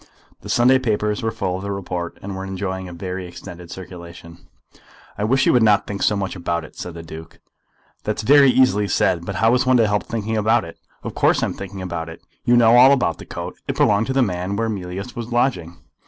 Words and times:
The 0.41 0.49
Sunday 0.49 0.79
papers 0.79 1.21
were 1.21 1.29
full 1.29 1.57
of 1.57 1.61
the 1.61 1.71
report, 1.71 2.17
and 2.23 2.35
were 2.35 2.43
enjoying 2.43 2.87
a 2.87 2.91
very 2.93 3.27
extended 3.27 3.69
circulation. 3.69 4.47
"I 5.15 5.23
wish 5.23 5.45
you 5.45 5.53
would 5.53 5.61
not 5.61 5.85
think 5.85 6.01
so 6.01 6.15
much 6.15 6.35
about 6.35 6.65
it," 6.65 6.75
said 6.75 6.95
the 6.95 7.03
Duke. 7.03 7.39
"That's 8.03 8.23
very 8.23 8.49
easily 8.49 8.87
said, 8.87 9.27
but 9.27 9.35
how 9.35 9.53
is 9.53 9.67
one 9.67 9.77
to 9.77 9.85
help 9.85 10.07
thinking 10.07 10.37
about 10.37 10.65
it? 10.65 10.79
Of 11.03 11.13
course 11.13 11.43
I 11.43 11.45
am 11.45 11.53
thinking 11.53 11.83
about 11.83 12.09
it. 12.09 12.23
You 12.45 12.57
know 12.57 12.77
all 12.77 12.93
about 12.93 13.19
the 13.19 13.27
coat. 13.27 13.55
It 13.67 13.77
belonged 13.77 14.07
to 14.07 14.13
the 14.13 14.23
man 14.23 14.55
where 14.55 14.69
Mealyus 14.69 15.15
was 15.15 15.31
lodging." 15.31 15.77